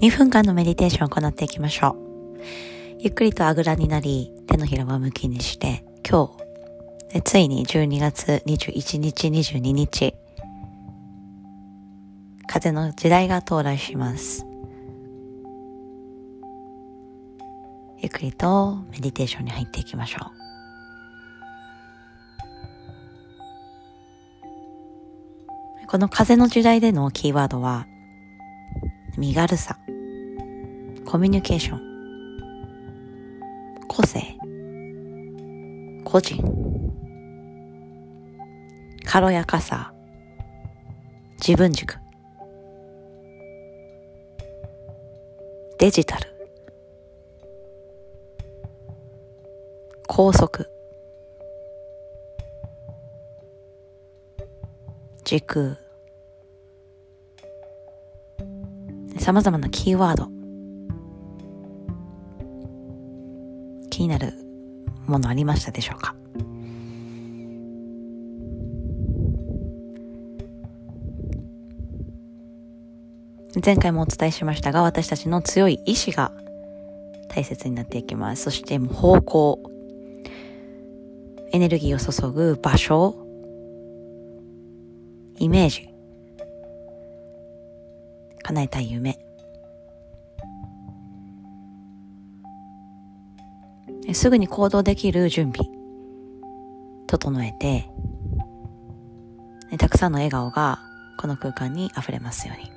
[0.00, 2.40] 2分間のメディテーションを行っていきましょう。
[3.00, 6.30] ゆっくりとあぐらになり、手のひらを向きにして、今
[7.12, 10.14] 日、ついに12月21日、22日、
[12.46, 14.46] 風の時代が到来します。
[17.98, 20.20] ゆっくりとメディテーションに入っていきましょ
[25.84, 25.86] う。
[25.88, 27.86] この風の時代でのキーワードは、
[29.20, 29.76] 身軽さ、
[31.04, 31.80] コミュニケーション、
[33.86, 34.22] 個性、
[36.06, 36.42] 個人、
[39.04, 39.92] 軽やかさ、
[41.38, 41.98] 自分軸、
[45.78, 46.34] デジタル、
[50.08, 50.66] 高速、
[55.24, 55.76] 時空、
[59.20, 60.28] 様々なキーワード、
[63.90, 64.32] 気になる
[65.06, 66.16] ものありましたでしょうか？
[73.62, 76.32] 前回もお伝えしましたが、私たちの強い意志が
[77.28, 78.44] 大切になっていきます。
[78.44, 79.60] そして方向、
[81.52, 83.14] エネルギーを注ぐ場所、
[85.36, 85.89] イメージ、
[88.42, 89.18] 叶えたい夢、
[94.12, 95.68] すぐに行動できる準備、
[97.06, 97.88] 整えて、
[99.78, 100.80] たくさんの笑顔が
[101.18, 102.70] この空間に溢れますように。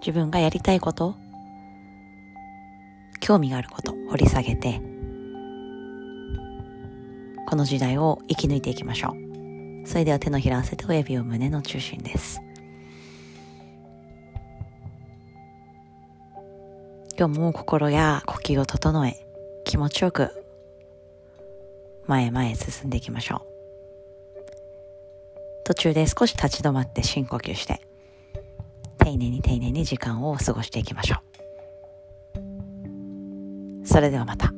[0.00, 1.16] 自分がやりたいこと、
[3.18, 4.80] 興味があること、掘り下げて、
[7.48, 9.25] この時代を生き抜いていきましょう。
[9.86, 12.40] それでは手のひら合わせて親指を胸の中心です。
[17.18, 19.26] 今日も心や呼吸を整え、
[19.64, 20.44] 気持ちよく
[22.06, 23.40] 前へ前へ進んでいきましょう。
[25.64, 27.80] 途中で少し立ち止まって深呼吸して、
[28.98, 31.16] 丁寧に丁寧に時間を過ごしていきましょ
[33.82, 33.86] う。
[33.86, 34.55] それではまた。